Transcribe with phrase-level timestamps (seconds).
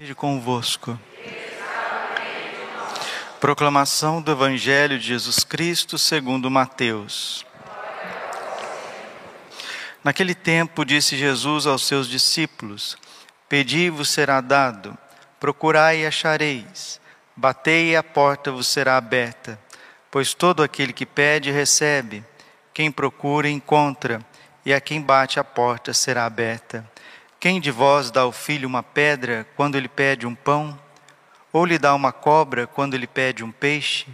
[0.00, 0.96] Esteja convosco.
[3.40, 7.44] Proclamação do Evangelho de Jesus Cristo segundo Mateus.
[10.04, 12.96] Naquele tempo disse Jesus aos seus discípulos:
[13.48, 14.96] Pedi vos será dado,
[15.40, 17.00] procurai e achareis,
[17.34, 19.58] batei e a porta vos será aberta,
[20.12, 22.24] pois todo aquele que pede recebe,
[22.72, 24.24] quem procura encontra,
[24.64, 26.88] e a quem bate a porta será aberta.
[27.40, 30.76] Quem de vós dá ao filho uma pedra quando ele pede um pão?
[31.52, 34.08] Ou lhe dá uma cobra quando ele pede um peixe?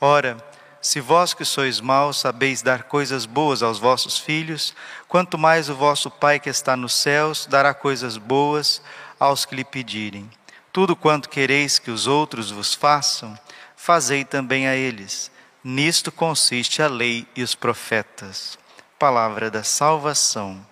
[0.00, 0.36] Ora,
[0.80, 4.74] se vós que sois maus sabeis dar coisas boas aos vossos filhos,
[5.06, 8.82] quanto mais o vosso Pai que está nos céus dará coisas boas
[9.20, 10.28] aos que lhe pedirem.
[10.72, 13.38] Tudo quanto quereis que os outros vos façam,
[13.76, 15.30] fazei também a eles.
[15.62, 18.58] Nisto consiste a lei e os profetas.
[18.98, 20.71] Palavra da salvação.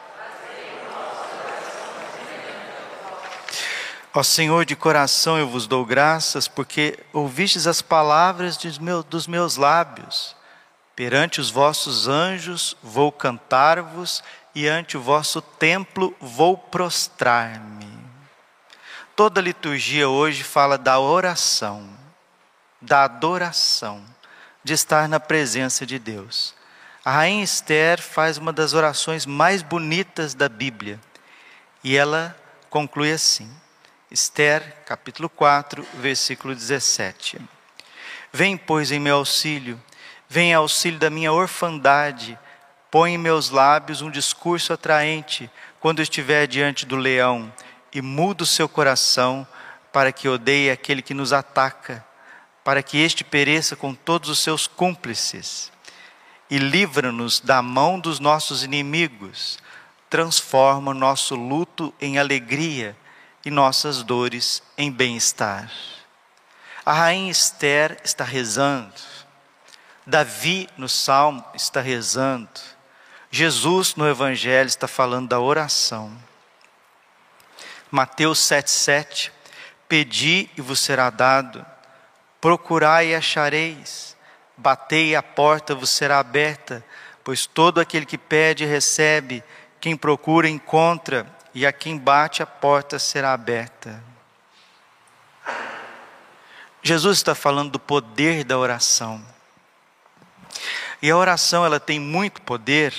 [4.13, 8.57] Ó Senhor, de coração eu vos dou graças, porque ouvistes as palavras
[9.07, 10.35] dos meus lábios.
[10.93, 14.21] Perante os vossos anjos vou cantar-vos,
[14.53, 17.89] e ante o vosso templo vou prostrar-me.
[19.15, 21.89] Toda a liturgia hoje fala da oração,
[22.81, 24.03] da adoração,
[24.61, 26.53] de estar na presença de Deus.
[27.05, 30.99] A rainha Esther faz uma das orações mais bonitas da Bíblia,
[31.81, 32.35] e ela
[32.69, 33.49] conclui assim:
[34.11, 37.39] Esther, capítulo 4, versículo 17.
[38.33, 39.81] Vem, pois, em meu auxílio,
[40.27, 42.37] vem auxílio da minha orfandade,
[42.91, 47.53] põe em meus lábios um discurso atraente quando estiver diante do leão,
[47.93, 49.47] e muda o seu coração
[49.93, 52.05] para que odeie aquele que nos ataca,
[52.65, 55.71] para que este pereça com todos os seus cúmplices,
[56.49, 59.57] e livra-nos da mão dos nossos inimigos,
[60.09, 62.93] transforma o nosso luto em alegria
[63.45, 65.71] e nossas dores em bem-estar.
[66.85, 68.93] A rainha Esther está rezando,
[70.05, 72.59] Davi no Salmo está rezando,
[73.29, 76.11] Jesus no Evangelho está falando da oração.
[77.89, 79.31] Mateus 7,7:
[79.87, 81.65] Pedi e vos será dado,
[82.39, 84.17] procurai e achareis,
[84.57, 86.83] batei e a porta vos será aberta,
[87.23, 89.43] pois todo aquele que pede recebe,
[89.79, 94.03] quem procura encontra, e a quem bate a porta será aberta.
[96.83, 99.23] Jesus está falando do poder da oração.
[101.01, 102.93] E a oração ela tem muito poder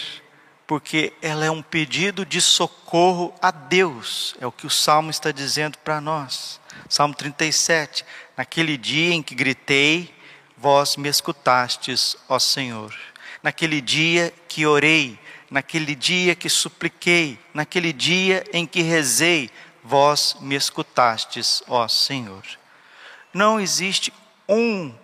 [0.67, 4.35] porque ela é um pedido de socorro a Deus.
[4.41, 6.61] É o que o salmo está dizendo para nós.
[6.89, 8.05] Salmo 37.
[8.37, 10.15] Naquele dia em que gritei,
[10.57, 12.95] vós me escutastes, ó Senhor.
[13.43, 15.19] Naquele dia que orei,
[15.53, 19.51] naquele dia que supliquei, naquele dia em que rezei,
[19.85, 22.43] vós me escutastes, ó Senhor.
[23.35, 24.11] Não existe
[24.49, 24.95] um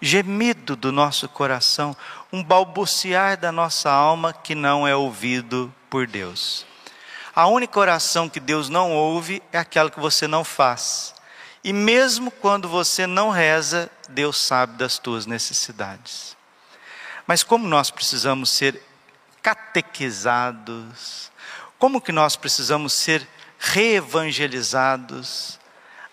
[0.00, 1.94] gemido do nosso coração,
[2.32, 6.64] um balbuciar da nossa alma que não é ouvido por Deus.
[7.36, 11.14] A única oração que Deus não ouve é aquela que você não faz.
[11.62, 16.37] E mesmo quando você não reza, Deus sabe das tuas necessidades.
[17.28, 18.82] Mas como nós precisamos ser
[19.42, 21.30] catequizados,
[21.78, 23.28] como que nós precisamos ser
[23.58, 25.60] reevangelizados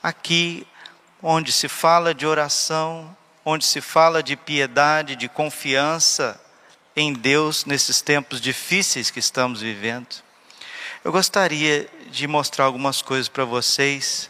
[0.03, 0.67] aqui
[1.23, 3.15] onde se fala de oração,
[3.45, 6.37] onde se fala de piedade, de confiança
[6.93, 10.21] em Deus nesses tempos difíceis que estamos vivendo.
[11.01, 14.29] Eu gostaria de mostrar algumas coisas para vocês,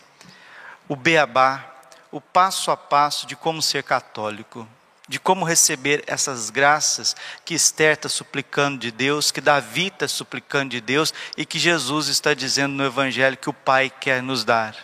[0.88, 1.66] o beabá,
[2.12, 4.68] o passo a passo de como ser católico
[5.08, 10.72] de como receber essas graças que Esther está suplicando de Deus, que Davi está suplicando
[10.72, 14.76] de Deus e que Jesus está dizendo no Evangelho que o Pai quer nos dar.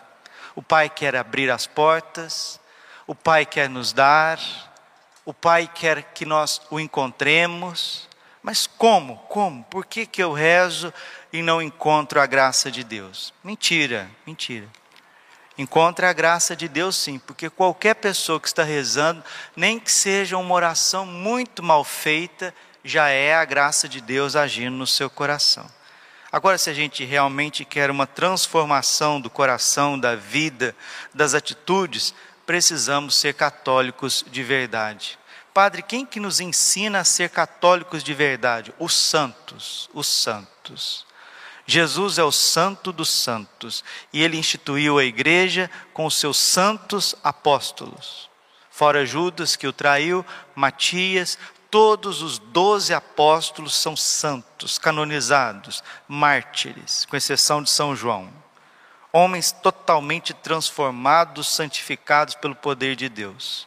[0.56, 2.60] O Pai quer abrir as portas,
[3.08, 4.40] o Pai quer nos dar,
[5.26, 8.08] o Pai quer que nós o encontremos.
[8.44, 9.18] Mas como?
[9.30, 9.64] Como?
[9.66, 10.94] Por que, que eu rezo
[11.32, 13.34] e não encontro a graça de Deus?
[13.44, 14.68] Mentira, mentira.
[15.58, 19.24] Encontre a graça de Deus sim, porque qualquer pessoa que está rezando,
[19.56, 22.54] nem que seja uma oração muito mal feita,
[22.84, 25.70] já é a graça de Deus agindo no seu coração.
[26.32, 30.74] Agora, se a gente realmente quer uma transformação do coração, da vida,
[31.14, 32.14] das atitudes,
[32.46, 35.20] precisamos ser católicos de verdade.
[35.54, 38.74] Padre, quem que nos ensina a ser católicos de verdade?
[38.80, 41.06] Os santos, os santos.
[41.72, 43.82] Jesus é o santo dos santos
[44.12, 48.30] e ele instituiu a igreja com os seus santos apóstolos.
[48.70, 51.38] Fora Judas que o traiu, Matias,
[51.70, 58.30] todos os doze apóstolos são santos, canonizados, mártires, com exceção de São João.
[59.14, 63.66] Homens totalmente transformados, santificados pelo poder de Deus.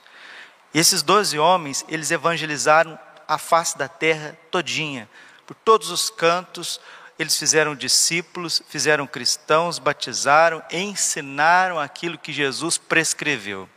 [0.75, 5.09] E esses doze homens, eles evangelizaram a face da terra todinha,
[5.47, 6.79] por todos os cantos,
[7.19, 13.69] eles fizeram discípulos, fizeram cristãos, batizaram, ensinaram aquilo que Jesus prescreveu.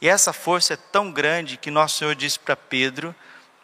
[0.00, 3.14] E essa força é tão grande que nosso Senhor disse para Pedro,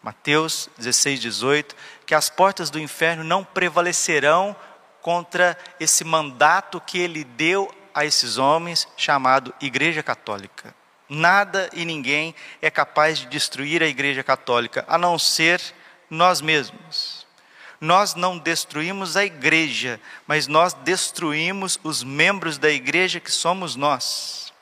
[0.01, 1.75] Mateus 16, 18,
[2.05, 4.55] que as portas do inferno não prevalecerão
[5.01, 10.73] contra esse mandato que ele deu a esses homens, chamado Igreja Católica.
[11.07, 15.61] Nada e ninguém é capaz de destruir a Igreja Católica, a não ser
[16.09, 17.22] nós mesmos.
[17.83, 24.53] Nós não destruímos a igreja, mas nós destruímos os membros da igreja que somos nós.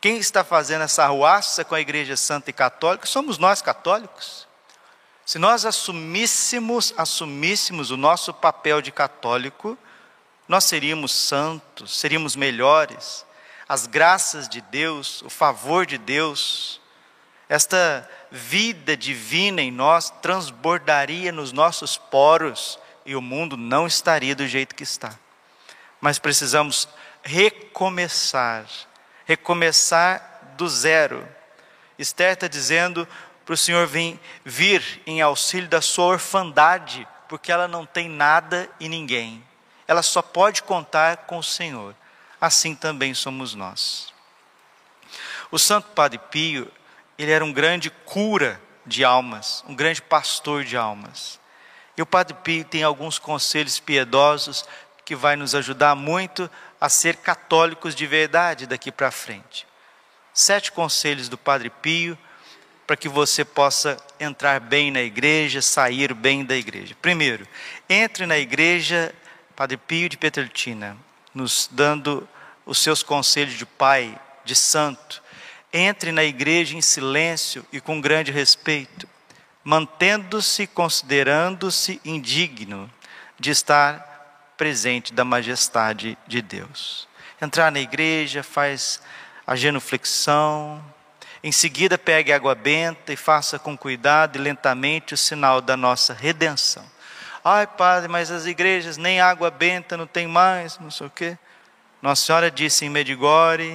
[0.00, 4.48] Quem está fazendo essa ruaça com a igreja santa e católica somos nós católicos.
[5.26, 9.76] Se nós assumíssemos, assumíssemos o nosso papel de católico,
[10.48, 13.26] nós seríamos santos, seríamos melhores.
[13.68, 16.77] As graças de Deus, o favor de Deus,
[17.48, 24.46] esta vida divina em nós transbordaria nos nossos poros e o mundo não estaria do
[24.46, 25.18] jeito que está.
[26.00, 26.88] Mas precisamos
[27.22, 28.66] recomeçar,
[29.24, 31.26] recomeçar do zero.
[31.98, 33.08] Esther está dizendo:
[33.46, 38.68] para o Senhor vir, vir em auxílio da sua orfandade, porque ela não tem nada
[38.78, 39.42] e ninguém.
[39.86, 41.94] Ela só pode contar com o Senhor.
[42.38, 44.12] Assim também somos nós.
[45.50, 46.70] O Santo Padre Pio,
[47.18, 51.40] ele era um grande cura de almas, um grande pastor de almas.
[51.96, 54.64] E o Padre Pio tem alguns conselhos piedosos
[55.04, 56.50] que vai nos ajudar muito
[56.80, 59.66] a ser católicos de verdade daqui para frente.
[60.32, 62.16] Sete conselhos do Padre Pio
[62.86, 66.96] para que você possa entrar bem na igreja, sair bem da igreja.
[67.02, 67.46] Primeiro,
[67.88, 69.14] entre na igreja,
[69.54, 70.96] Padre Pio de Petrelcina,
[71.34, 72.26] nos dando
[72.64, 75.22] os seus conselhos de pai, de santo.
[75.72, 79.08] Entre na igreja em silêncio e com grande respeito,
[79.62, 82.90] mantendo-se, considerando-se indigno
[83.38, 87.06] de estar presente da majestade de Deus.
[87.40, 89.00] Entrar na igreja faz
[89.46, 90.82] a genuflexão,
[91.42, 96.12] em seguida, pegue água benta e faça com cuidado e lentamente o sinal da nossa
[96.12, 96.84] redenção.
[97.44, 101.38] Ai, padre, mas as igrejas nem água benta não tem mais, não sei o quê.
[102.02, 103.72] Nossa Senhora disse em Medigore: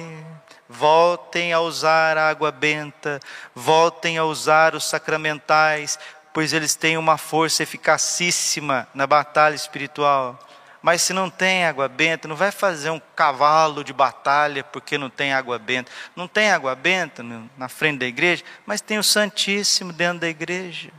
[0.68, 3.20] voltem a usar a água benta,
[3.54, 5.98] voltem a usar os sacramentais,
[6.32, 10.38] pois eles têm uma força eficacíssima na batalha espiritual.
[10.82, 15.08] Mas se não tem água benta, não vai fazer um cavalo de batalha porque não
[15.08, 15.90] tem água benta.
[16.14, 17.24] Não tem água benta
[17.56, 20.90] na frente da igreja, mas tem o Santíssimo dentro da igreja.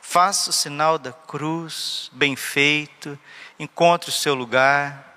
[0.00, 3.16] Faça o sinal da cruz, bem feito,
[3.60, 5.09] encontre o seu lugar.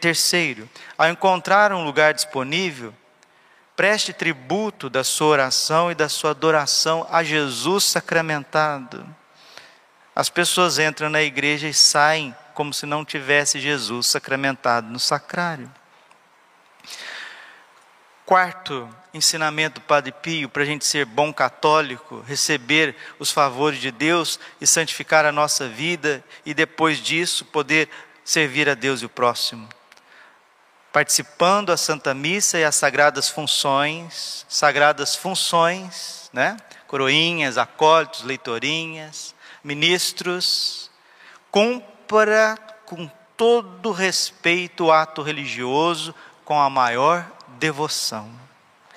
[0.00, 2.94] Terceiro, ao encontrar um lugar disponível,
[3.76, 9.06] preste tributo da sua oração e da sua adoração a Jesus sacramentado.
[10.16, 15.70] As pessoas entram na igreja e saem como se não tivesse Jesus sacramentado no sacrário.
[18.24, 23.90] Quarto ensinamento do Padre Pio para a gente ser bom católico, receber os favores de
[23.90, 27.88] Deus e santificar a nossa vida e depois disso poder
[28.28, 29.66] servir a Deus e o próximo.
[30.92, 36.58] Participando da Santa Missa e as sagradas funções, sagradas funções, né?
[36.86, 40.90] Coroinhas, acólitos, leitorinhas, ministros,
[41.50, 47.26] cumpra com todo respeito o ato religioso com a maior
[47.58, 48.30] devoção.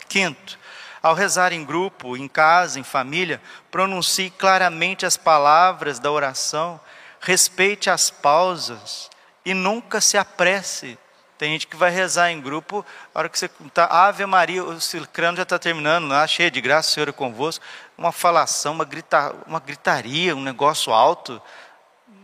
[0.09, 0.59] Quinto,
[1.01, 6.81] ao rezar em grupo, em casa, em família, pronuncie claramente as palavras da oração,
[7.21, 9.09] respeite as pausas
[9.45, 10.97] e nunca se apresse.
[11.37, 14.79] Tem gente que vai rezar em grupo, a hora que você está, Ave Maria, o
[14.79, 17.65] ciclano já está terminando, lá, cheio de graça, Senhor é convosco
[18.01, 21.41] uma falação, uma, grita, uma gritaria, um negócio alto,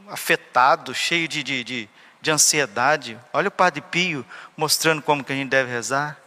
[0.09, 3.19] afetado, cheio de, de, de, de ansiedade.
[3.31, 6.17] Olha o Padre Pio mostrando como que a gente deve rezar.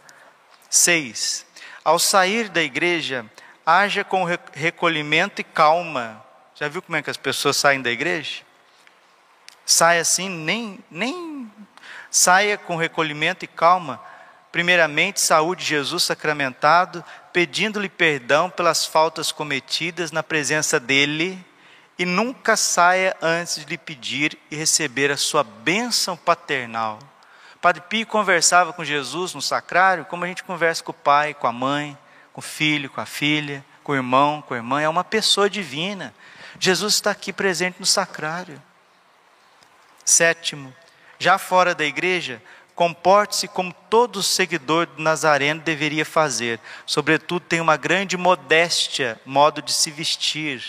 [0.69, 1.45] Seis,
[1.83, 3.25] ao sair da igreja,
[3.65, 6.23] haja com recolhimento e calma.
[6.55, 8.43] Já viu como é que as pessoas saem da igreja?
[9.65, 11.51] Saia assim, nem, nem
[12.09, 14.01] saia com recolhimento e calma.
[14.51, 21.43] Primeiramente, saúde Jesus sacramentado, pedindo-lhe perdão pelas faltas cometidas na presença dele,
[21.97, 26.99] e nunca saia antes de lhe pedir e receber a sua bênção paternal.
[27.61, 31.45] Padre Pio conversava com Jesus no sacrário, como a gente conversa com o pai, com
[31.47, 31.97] a mãe,
[32.33, 35.49] com o filho, com a filha, com o irmão, com a irmã, é uma pessoa
[35.49, 36.13] divina.
[36.59, 38.61] Jesus está aqui presente no sacrário.
[40.03, 40.73] Sétimo,
[41.19, 42.41] já fora da igreja,
[42.75, 46.59] comporte-se como todo seguidor do Nazareno deveria fazer.
[46.85, 50.63] Sobretudo, tem uma grande modéstia, modo de se vestir.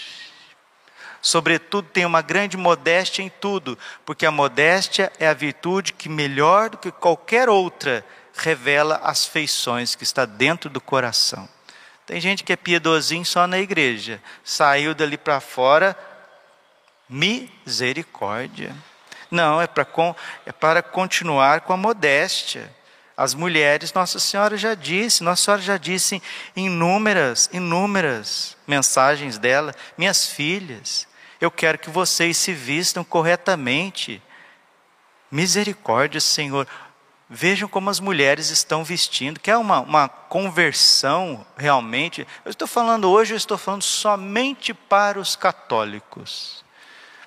[1.22, 6.68] Sobretudo, tem uma grande modéstia em tudo, porque a modéstia é a virtude que, melhor
[6.68, 11.48] do que qualquer outra, revela as feições que está dentro do coração.
[12.04, 15.96] Tem gente que é piedosinho só na igreja, saiu dali para fora,
[17.08, 18.74] misericórdia.
[19.32, 19.86] Não, é para,
[20.44, 22.70] é para continuar com a modéstia.
[23.16, 26.22] As mulheres, Nossa Senhora já disse, Nossa Senhora já disse
[26.54, 31.08] em inúmeras, inúmeras mensagens dela, minhas filhas,
[31.40, 34.22] eu quero que vocês se vistam corretamente.
[35.30, 36.68] Misericórdia, Senhor.
[37.28, 42.26] Vejam como as mulheres estão vestindo, que é uma, uma conversão realmente.
[42.44, 46.62] Eu estou falando hoje, eu estou falando somente para os católicos.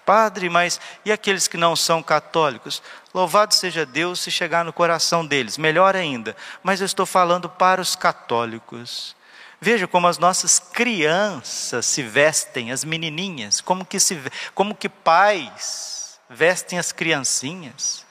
[0.06, 2.82] Padre, mas e aqueles que não são católicos?
[3.14, 6.36] Louvado seja Deus se chegar no coração deles, melhor ainda.
[6.62, 9.16] Mas eu estou falando para os católicos.
[9.60, 14.22] Veja como as nossas crianças se vestem, as menininhas, como que, se,
[14.54, 18.06] como que pais vestem as criancinhas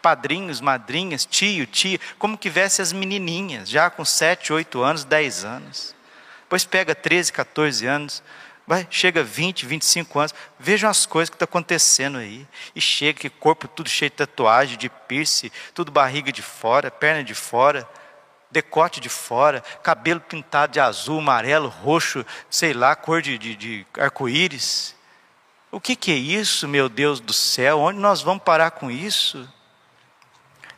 [0.00, 5.44] padrinhos, madrinhas, tio, tia, como que veste as menininhas, já com 7, 8 anos, 10
[5.44, 5.94] anos.
[6.42, 8.22] Depois pega 13, 14 anos,
[8.68, 12.46] vai, chega 20, 25 anos, vejam as coisas que estão tá acontecendo aí.
[12.76, 17.24] E chega que corpo tudo cheio de tatuagem, de piercing, tudo barriga de fora, perna
[17.24, 17.88] de fora,
[18.50, 23.86] decote de fora, cabelo pintado de azul, amarelo, roxo, sei lá, cor de, de, de
[23.98, 24.94] arco-íris.
[25.72, 27.80] O que, que é isso, meu Deus do céu?
[27.80, 29.48] Onde nós vamos parar com isso?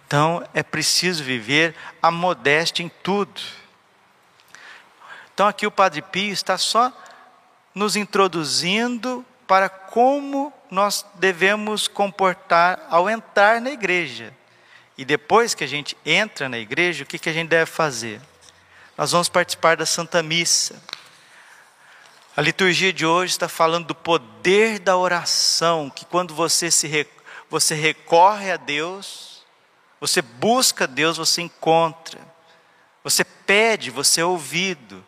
[0.07, 3.41] Então é preciso viver a modéstia em tudo.
[5.35, 6.93] Então aqui o Padre Pio está só
[7.75, 14.33] nos introduzindo para como nós devemos comportar ao entrar na igreja.
[14.97, 18.21] E depois que a gente entra na igreja, o que, que a gente deve fazer?
[18.97, 20.81] Nós vamos participar da Santa Missa.
[22.37, 27.07] A liturgia de hoje está falando do poder da oração, que quando você se
[27.49, 29.43] você recorre a Deus,
[30.01, 32.21] você busca Deus, você encontra.
[33.03, 35.05] Você pede, você é ouvido.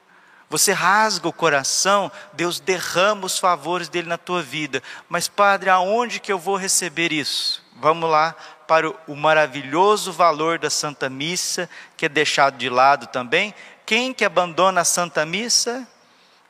[0.53, 4.83] Você rasga o coração, Deus derrama os favores dele na tua vida.
[5.09, 7.65] Mas, Padre, aonde que eu vou receber isso?
[7.77, 8.37] Vamos lá
[8.69, 13.55] para o maravilhoso valor da Santa Missa, que é deixado de lado também.
[13.87, 15.89] Quem que abandona a Santa Missa?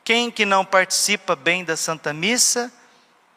[0.03, 2.69] Quem que não participa bem da Santa Missa?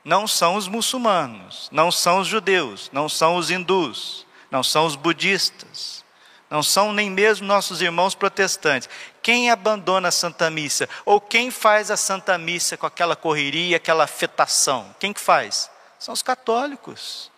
[0.05, 4.97] Não são os muçulmanos, não são os judeus, não são os hindus não são os
[4.97, 6.05] budistas,
[6.49, 8.89] não são nem mesmo nossos irmãos protestantes.
[9.21, 10.89] Quem abandona a Santa Missa?
[11.05, 14.95] Ou quem faz a Santa Missa com aquela correria, aquela afetação?
[15.01, 15.69] Quem que faz?
[15.99, 17.31] São os católicos.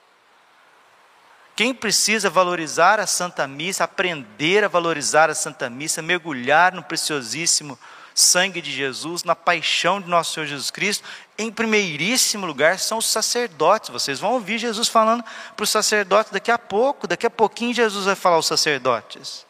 [1.57, 7.79] Quem precisa valorizar a Santa Missa, aprender a valorizar a Santa Missa, mergulhar no preciosíssimo
[8.19, 11.07] sangue de Jesus, na paixão de nosso Senhor Jesus Cristo,
[11.39, 13.91] em primeiríssimo lugar são os sacerdotes.
[13.91, 15.23] Vocês vão ouvir Jesus falando
[15.55, 19.47] para os sacerdotes daqui a pouco, daqui a pouquinho Jesus vai falar aos sacerdotes.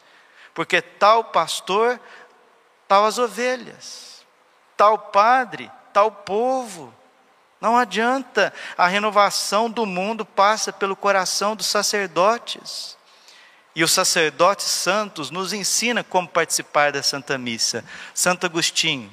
[0.53, 1.99] Porque tal pastor,
[2.87, 4.27] tal as ovelhas,
[4.77, 6.93] tal padre, tal povo.
[7.61, 12.98] Não adianta, a renovação do mundo passa pelo coração dos sacerdotes.
[13.79, 17.85] E os sacerdotes santos nos ensina como participar da Santa Missa.
[18.13, 19.09] Santo Agostinho.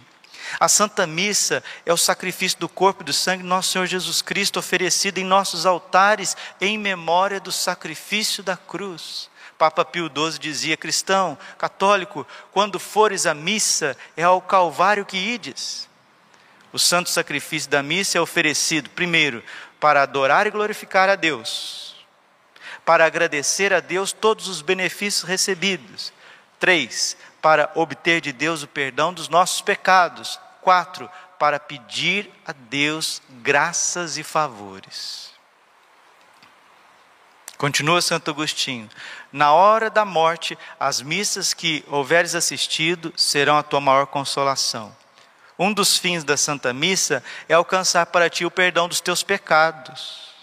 [0.59, 4.23] A Santa Missa é o sacrifício do corpo e do sangue de nosso Senhor Jesus
[4.23, 9.29] Cristo oferecido em nossos altares em memória do sacrifício da cruz.
[9.55, 15.87] Papa Pio XII dizia: cristão, católico, quando fores à missa, é ao Calvário que ides.
[16.73, 19.43] O santo sacrifício da missa é oferecido, primeiro,
[19.79, 21.94] para adorar e glorificar a Deus,
[22.85, 26.13] para agradecer a Deus todos os benefícios recebidos.
[26.59, 30.39] Três, para obter de Deus o perdão dos nossos pecados.
[30.61, 35.33] Quatro, para pedir a Deus graças e favores.
[37.57, 38.89] Continua Santo Agostinho.
[39.31, 44.95] Na hora da morte, as missas que houveres assistido serão a tua maior consolação.
[45.57, 50.34] Um dos fins da Santa Missa é alcançar para ti o perdão dos teus pecados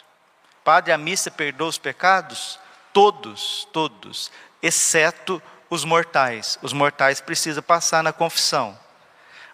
[0.64, 2.58] Padre, a missa perdoa os pecados?
[2.92, 4.30] Todos, todos,
[4.62, 6.58] exceto os mortais.
[6.62, 8.78] Os mortais precisam passar na confissão.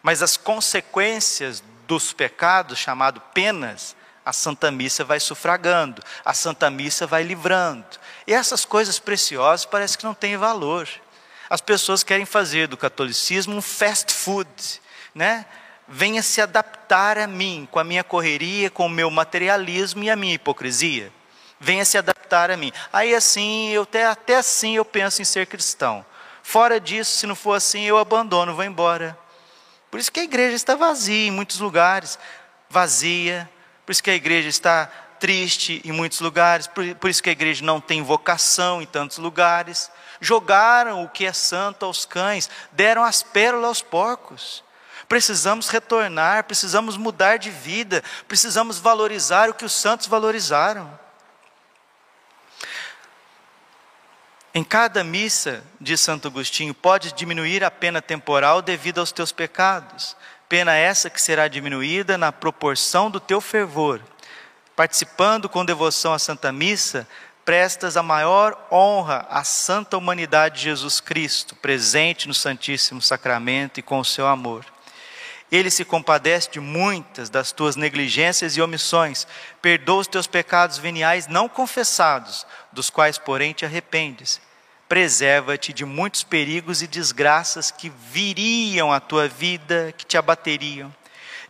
[0.03, 7.07] Mas as consequências dos pecados, chamado penas, a Santa Missa vai sufragando, a Santa Missa
[7.07, 7.87] vai livrando.
[8.27, 10.87] E essas coisas preciosas parece que não têm valor.
[11.49, 14.50] As pessoas querem fazer do catolicismo um fast food,
[15.15, 15.47] né?
[15.88, 20.16] Venha se adaptar a mim, com a minha correria, com o meu materialismo e a
[20.16, 21.12] minha hipocrisia.
[21.59, 22.73] Venha se adaptar a mim.
[22.92, 26.04] Aí assim, eu até, até assim eu penso em ser cristão.
[26.42, 29.18] Fora disso, se não for assim, eu abandono, vou embora.
[29.90, 32.18] Por isso que a igreja está vazia em muitos lugares,
[32.68, 33.49] vazia.
[33.85, 34.87] Por isso que a igreja está
[35.18, 39.18] triste em muitos lugares, por, por isso que a igreja não tem vocação em tantos
[39.18, 39.90] lugares
[40.21, 44.64] jogaram o que é santo aos cães, deram as pérolas aos porcos.
[45.09, 50.99] Precisamos retornar, precisamos mudar de vida, precisamos valorizar o que os santos valorizaram.
[54.55, 60.17] Em cada missa, diz Santo Agostinho, pode diminuir a pena temporal devido aos teus pecados,
[60.49, 64.03] pena essa que será diminuída na proporção do teu fervor.
[64.77, 67.09] Participando com devoção à Santa Missa,
[67.45, 73.83] prestas a maior honra à santa humanidade de Jesus Cristo, presente no Santíssimo Sacramento e
[73.83, 74.67] com o seu amor.
[75.50, 79.26] Ele se compadece de muitas das tuas negligências e omissões,
[79.62, 84.40] perdoa os teus pecados veniais não confessados, dos quais, porém, te arrependes.
[84.88, 90.95] Preserva-te de muitos perigos e desgraças que viriam à tua vida, que te abateriam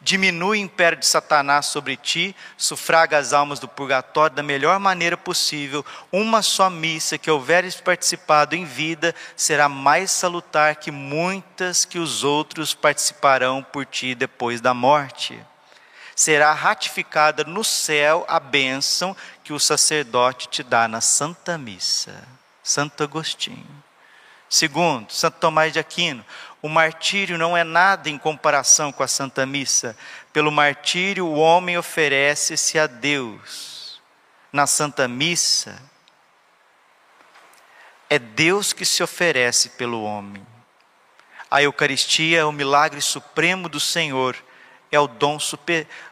[0.00, 5.17] diminui o império de Satanás sobre ti, sufraga as almas do purgatório da melhor maneira
[5.17, 5.85] possível.
[6.11, 12.25] Uma só missa que houveres participado em vida será mais salutar que muitas que os
[12.25, 15.38] outros participarão por ti depois da morte.
[16.14, 22.26] Será ratificada no céu a bênção que o sacerdote te dá na Santa Missa.
[22.62, 23.88] Santo Agostinho.
[24.49, 26.25] Segundo, Santo Tomás de Aquino,
[26.63, 29.97] o martírio não é nada em comparação com a Santa Missa.
[30.32, 34.00] Pelo martírio, o homem oferece-se a Deus.
[34.52, 35.80] Na Santa Missa,
[38.08, 40.45] é Deus que se oferece pelo homem.
[41.50, 44.37] A Eucaristia é o milagre supremo do Senhor,
[44.91, 45.39] é o dom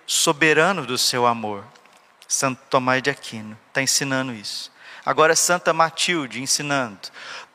[0.07, 1.65] soberano do seu amor.
[2.29, 4.71] Santo Tomás de Aquino está ensinando isso.
[5.07, 6.99] Agora, Santa Matilde ensinando: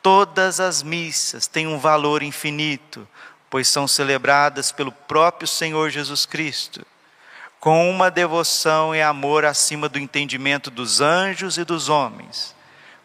[0.01, 3.05] Todas as missas têm um valor infinito,
[3.49, 6.87] pois são celebradas pelo próprio Senhor Jesus Cristo,
[7.59, 12.55] com uma devoção e amor acima do entendimento dos anjos e dos homens,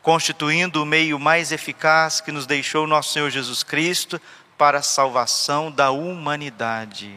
[0.01, 4.21] constituindo o meio mais eficaz que nos deixou nosso Senhor Jesus Cristo
[4.57, 7.13] para a salvação da humanidade.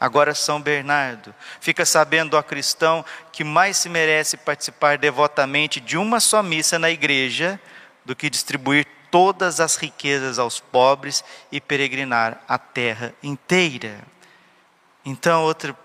[0.00, 6.20] Agora, São Bernardo, fica sabendo, ó cristão, que mais se merece participar devotamente de uma
[6.20, 7.60] só missa na igreja
[8.04, 14.00] do que distribuir todas as riquezas aos pobres e peregrinar a terra inteira.
[15.04, 15.76] Então, outro,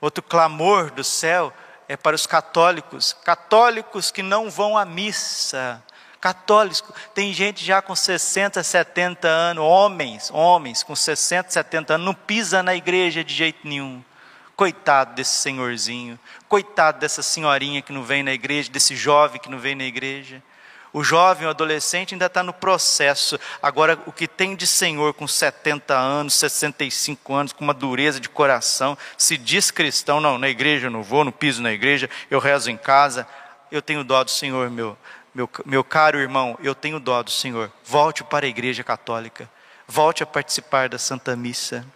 [0.00, 1.52] outro clamor do céu
[1.88, 5.82] é para os católicos, católicos que não vão à missa.
[6.20, 12.14] Católicos, tem gente já com 60, 70 anos, homens, homens com 60, 70 anos, não
[12.14, 14.04] pisa na igreja de jeito nenhum.
[14.54, 19.58] Coitado desse senhorzinho, coitado dessa senhorinha que não vem na igreja, desse jovem que não
[19.58, 20.42] vem na igreja.
[20.92, 23.38] O jovem, o adolescente ainda está no processo.
[23.62, 28.28] Agora, o que tem de senhor com 70 anos, 65 anos, com uma dureza de
[28.28, 32.40] coração, se diz cristão, não, na igreja eu não vou, não piso na igreja, eu
[32.40, 33.26] rezo em casa.
[33.70, 34.98] Eu tenho dó do Senhor, meu,
[35.34, 37.70] meu, meu caro irmão, eu tenho dó do Senhor.
[37.84, 39.50] Volte para a igreja católica,
[39.86, 41.86] volte a participar da Santa Missa.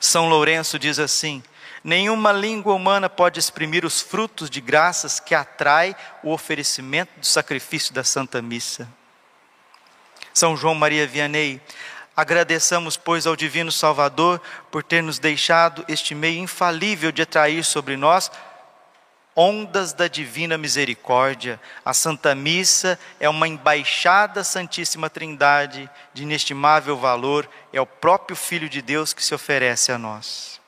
[0.00, 1.42] São Lourenço diz assim:
[1.82, 7.92] Nenhuma língua humana pode exprimir os frutos de graças que atrai o oferecimento do sacrifício
[7.92, 8.88] da Santa Missa.
[10.32, 11.60] São João Maria Vianney,
[12.16, 17.96] agradeçamos, pois, ao Divino Salvador por ter nos deixado este meio infalível de atrair sobre
[17.96, 18.30] nós
[19.38, 21.60] ondas da divina misericórdia.
[21.84, 28.68] A Santa Missa é uma embaixada Santíssima Trindade de inestimável valor, é o próprio Filho
[28.68, 30.60] de Deus que se oferece a nós.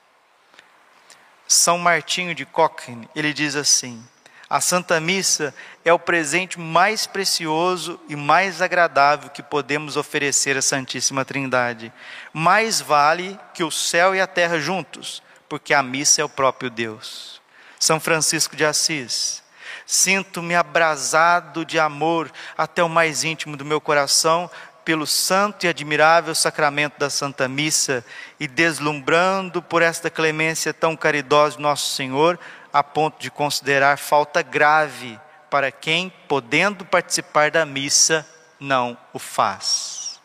[1.48, 4.04] São Martinho de Cochrane, ele diz assim:
[4.48, 5.52] a Santa Missa
[5.85, 11.92] é o presente mais precioso e mais agradável que podemos oferecer à Santíssima Trindade.
[12.33, 16.70] Mais vale que o céu e a terra juntos, porque a missa é o próprio
[16.70, 17.39] Deus.
[17.81, 19.43] São Francisco de Assis.
[19.87, 24.51] Sinto-me abrasado de amor até o mais íntimo do meu coração
[24.85, 28.05] pelo santo e admirável sacramento da Santa Missa
[28.38, 32.38] e deslumbrando por esta clemência tão caridosa de nosso Senhor,
[32.71, 38.27] a ponto de considerar falta grave para quem, podendo participar da missa,
[38.61, 40.21] não o faz.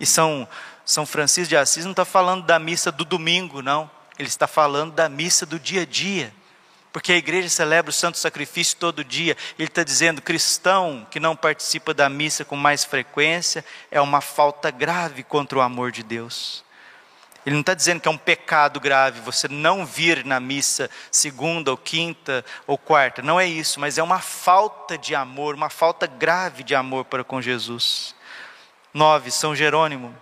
[0.00, 0.48] E São,
[0.84, 3.90] São Francisco de Assis não está falando da missa do domingo, não.
[4.18, 6.32] Ele está falando da missa do dia a dia.
[6.92, 9.36] Porque a igreja celebra o santo sacrifício todo dia.
[9.58, 14.70] Ele está dizendo: cristão que não participa da missa com mais frequência é uma falta
[14.70, 16.62] grave contra o amor de Deus.
[17.44, 21.72] Ele não está dizendo que é um pecado grave você não vir na missa segunda
[21.72, 23.20] ou quinta ou quarta.
[23.20, 27.24] Não é isso, mas é uma falta de amor, uma falta grave de amor para
[27.24, 28.14] com Jesus.
[28.94, 29.30] 9.
[29.30, 30.14] São Jerônimo.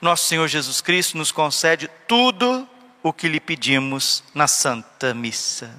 [0.00, 2.68] Nosso Senhor Jesus Cristo nos concede tudo
[3.04, 5.70] o que lhe pedimos na Santa Missa.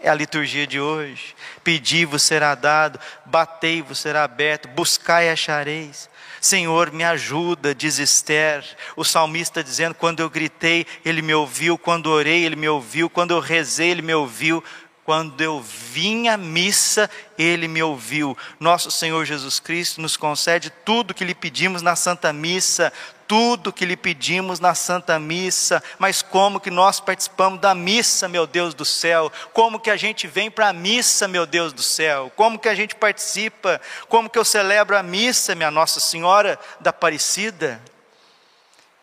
[0.00, 1.34] É a liturgia de hoje.
[1.64, 6.08] Pedi-vos será dado, batei-vos será aberto, buscai e achareis.
[6.40, 8.64] Senhor, me ajuda, diz Esther.
[8.94, 13.32] O salmista dizendo: quando eu gritei, ele me ouviu, quando orei, ele me ouviu, quando
[13.32, 14.62] eu rezei, ele me ouviu.
[15.04, 18.36] Quando eu vim à missa, ele me ouviu.
[18.58, 22.90] Nosso Senhor Jesus Cristo nos concede tudo que lhe pedimos na Santa Missa,
[23.26, 28.46] tudo que lhe pedimos na Santa Missa, mas como que nós participamos da missa, meu
[28.46, 29.32] Deus do céu?
[29.52, 32.32] Como que a gente vem para a missa, meu Deus do céu?
[32.36, 33.80] Como que a gente participa?
[34.08, 37.80] Como que eu celebro a missa, minha Nossa Senhora da Aparecida?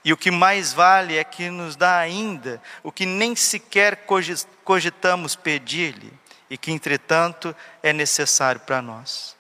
[0.04, 4.06] E o que mais vale é que nos dá ainda o que nem sequer
[4.64, 6.12] cogitamos pedir-lhe
[6.50, 9.36] e que, entretanto, é necessário para nós.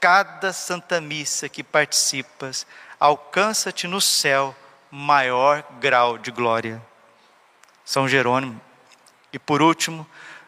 [0.00, 2.66] Cada Santa Missa que participas,
[3.02, 4.54] alcança-te no céu
[4.88, 6.80] maior grau de glória.
[7.84, 8.60] São Jerônimo.
[9.32, 10.06] E por último,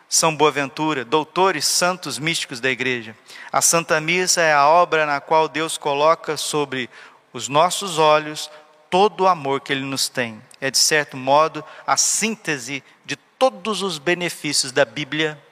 [0.09, 3.17] São Boaventura, doutores santos místicos da igreja.
[3.51, 6.89] A Santa Missa é a obra na qual Deus coloca sobre
[7.33, 8.49] os nossos olhos
[8.89, 10.41] todo o amor que Ele nos tem.
[10.61, 15.43] É, de certo modo, a síntese de todos os benefícios da Bíblia,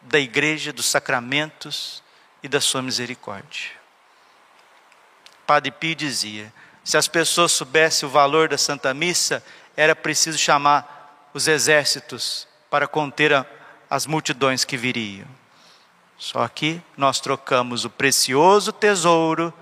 [0.00, 2.02] da igreja, dos sacramentos
[2.42, 3.81] e da sua misericórdia.
[5.52, 6.50] Padre Pio dizia:
[6.82, 9.44] se as pessoas soubessem o valor da Santa Missa,
[9.76, 13.44] era preciso chamar os exércitos para conter a,
[13.90, 15.26] as multidões que viriam.
[16.16, 19.52] Só que nós trocamos o precioso tesouro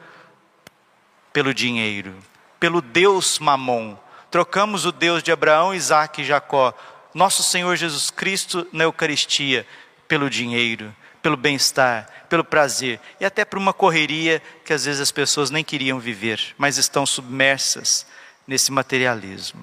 [1.33, 2.14] pelo dinheiro
[2.61, 3.96] pelo Deus Mamon.
[4.31, 6.72] Trocamos o Deus de Abraão, Isaac e Jacó,
[7.12, 9.66] nosso Senhor Jesus Cristo na Eucaristia,
[10.07, 15.12] pelo dinheiro, pelo bem-estar, pelo prazer e até por uma correria que às vezes as
[15.12, 18.06] pessoas nem queriam viver, mas estão submersas
[18.46, 19.62] nesse materialismo.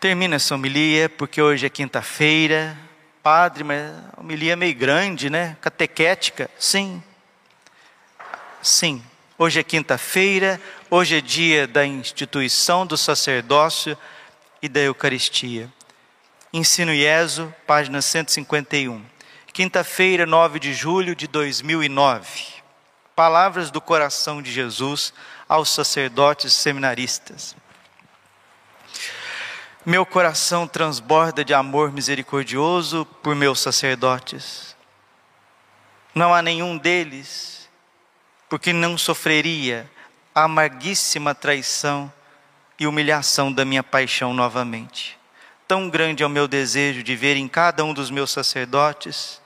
[0.00, 2.76] Termina essa homilia, porque hoje é quinta-feira.
[3.22, 3.78] Padre, mas
[4.16, 5.56] a homilia é meio grande, né?
[5.60, 6.50] Catequética.
[6.58, 7.00] Sim.
[8.60, 9.00] Sim.
[9.38, 13.96] Hoje é quinta-feira, hoje é dia da instituição do sacerdócio
[14.60, 15.68] e da Eucaristia.
[16.52, 19.02] Ensino IESO, página 151.
[19.52, 22.62] Quinta-feira, 9 de julho de 2009.
[23.14, 25.12] Palavras do coração de Jesus
[25.46, 27.54] aos sacerdotes seminaristas.
[29.84, 34.74] Meu coração transborda de amor misericordioso por meus sacerdotes.
[36.14, 37.68] Não há nenhum deles
[38.48, 39.90] porque não sofreria
[40.34, 42.10] a amarguíssima traição
[42.80, 45.18] e humilhação da minha paixão novamente.
[45.68, 49.41] Tão grande é o meu desejo de ver em cada um dos meus sacerdotes,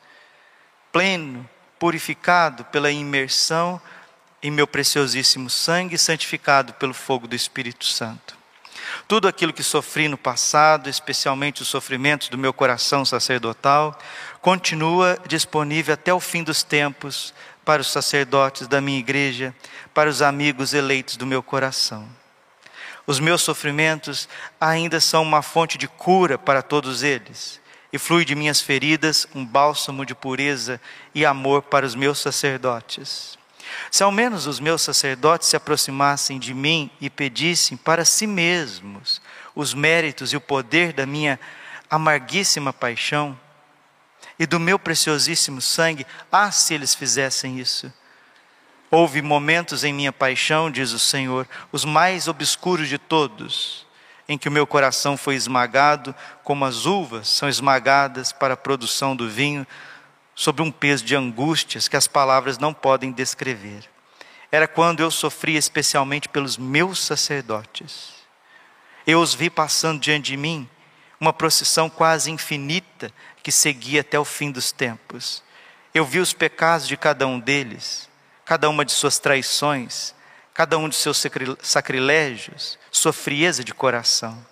[0.96, 1.46] pleno,
[1.78, 3.78] purificado pela imersão
[4.42, 8.34] em meu preciosíssimo sangue, santificado pelo fogo do Espírito Santo.
[9.06, 13.98] Tudo aquilo que sofri no passado, especialmente os sofrimentos do meu coração sacerdotal,
[14.40, 19.54] continua disponível até o fim dos tempos para os sacerdotes da minha igreja,
[19.92, 22.08] para os amigos eleitos do meu coração.
[23.06, 27.60] Os meus sofrimentos ainda são uma fonte de cura para todos eles,
[27.96, 30.78] e flui de minhas feridas um bálsamo de pureza
[31.14, 33.38] e amor para os meus sacerdotes.
[33.90, 39.22] Se ao menos os meus sacerdotes se aproximassem de mim e pedissem para si mesmos
[39.54, 41.40] os méritos e o poder da minha
[41.88, 43.38] amarguíssima paixão,
[44.38, 47.90] e do meu preciosíssimo sangue, ah, se eles fizessem isso.
[48.90, 53.85] Houve momentos em minha paixão, diz o Senhor, os mais obscuros de todos,
[54.28, 59.14] em que o meu coração foi esmagado, como as uvas são esmagadas para a produção
[59.14, 59.66] do vinho,
[60.34, 63.88] sob um peso de angústias que as palavras não podem descrever.
[64.50, 68.14] Era quando eu sofria especialmente pelos meus sacerdotes.
[69.06, 70.68] Eu os vi passando diante de mim,
[71.20, 73.12] uma procissão quase infinita
[73.42, 75.42] que seguia até o fim dos tempos.
[75.94, 78.08] Eu vi os pecados de cada um deles,
[78.44, 80.14] cada uma de suas traições,
[80.56, 81.22] cada um de seus
[81.60, 84.42] sacrilégios, sua frieza de coração.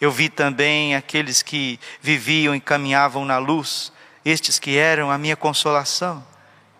[0.00, 3.92] Eu vi também aqueles que viviam e caminhavam na luz,
[4.24, 6.26] estes que eram a minha consolação.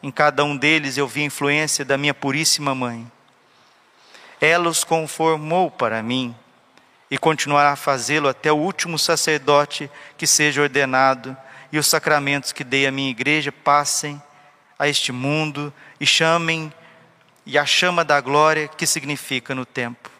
[0.02, 3.06] Em cada um deles eu vi a influência da minha puríssima mãe.
[4.40, 6.34] Ela os conformou para mim
[7.10, 11.36] e continuará a fazê-lo até o último sacerdote que seja ordenado
[11.70, 14.22] e os sacramentos que dei à minha igreja passem
[14.78, 16.72] a este mundo e chamem
[17.46, 20.10] e a chama da glória que significa no tempo.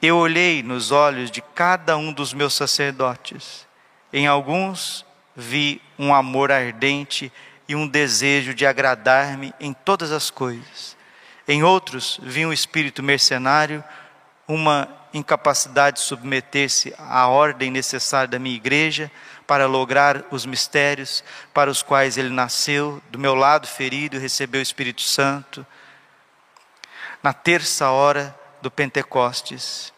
[0.00, 3.66] Eu olhei nos olhos de cada um dos meus sacerdotes.
[4.12, 7.32] Em alguns vi um amor ardente
[7.68, 10.96] e um desejo de agradar-me em todas as coisas.
[11.46, 13.82] Em outros vi um espírito mercenário,
[14.46, 19.10] uma incapacidade de submeter-se à ordem necessária da minha igreja
[19.46, 24.62] para lograr os mistérios para os quais ele nasceu, do meu lado ferido, recebeu o
[24.62, 25.66] Espírito Santo.
[27.28, 29.92] Na terça hora do Pentecostes.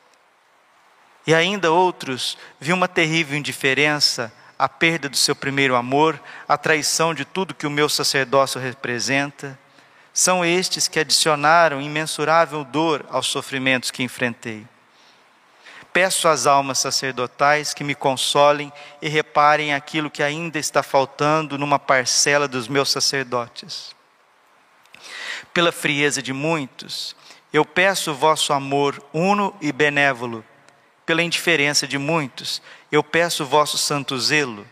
[1.25, 7.15] E ainda outros viam uma terrível indiferença, a perda do seu primeiro amor, a traição
[7.15, 9.57] de tudo que o meu sacerdócio representa.
[10.13, 14.67] São estes que adicionaram imensurável dor aos sofrimentos que enfrentei.
[15.93, 21.79] Peço às almas sacerdotais que me consolem e reparem aquilo que ainda está faltando numa
[21.79, 24.00] parcela dos meus sacerdotes.
[25.53, 27.17] Pela frieza de muitos,
[27.53, 30.45] eu peço o vosso amor uno e benévolo.
[31.05, 34.67] Pela indiferença de muitos, eu peço o vosso santo zelo.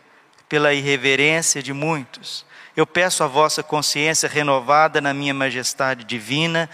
[0.48, 6.70] Pela irreverência de muitos, eu peço a vossa consciência renovada na minha majestade divina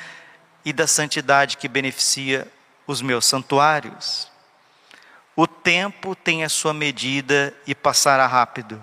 [0.64, 2.46] e da santidade que beneficia
[2.86, 4.30] os meus santuários.
[5.34, 8.82] O tempo tem a sua medida e passará rápido.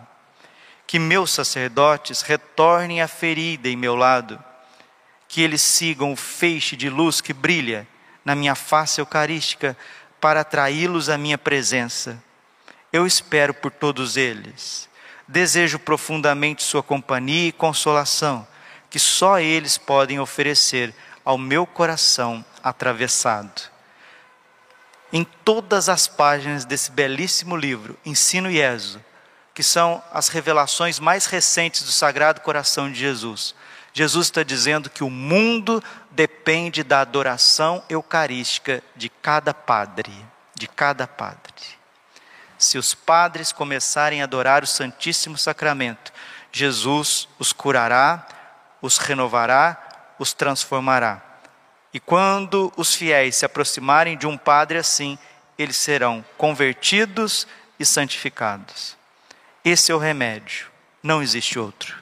[0.86, 4.44] Que meus sacerdotes retornem a ferida em meu lado,
[5.32, 7.88] que eles sigam o feixe de luz que brilha
[8.24, 9.78] na minha face eucarística
[10.20, 12.22] para atraí-los à minha presença.
[12.92, 14.90] Eu espero por todos eles
[15.26, 18.46] Desejo profundamente Sua companhia e consolação,
[18.90, 23.72] que só eles podem oferecer ao meu coração atravessado.
[25.14, 29.02] Em todas as páginas desse belíssimo livro, Ensino e Êxodo,
[29.54, 33.56] que são as revelações mais recentes do Sagrado Coração de Jesus,
[33.94, 40.14] Jesus está dizendo que o mundo depende da adoração eucarística de cada padre,
[40.56, 41.82] de cada padre
[42.62, 46.14] se os padres começarem a adorar o Santíssimo Sacramento,
[46.52, 48.28] Jesus os curará,
[48.82, 51.22] os renovará, os transformará.
[51.92, 55.18] E quando os fiéis se aproximarem de um padre assim,
[55.58, 57.48] eles serão convertidos
[57.80, 58.96] e santificados.
[59.66, 60.68] Esse é o remédio,
[61.02, 62.02] não existe outro.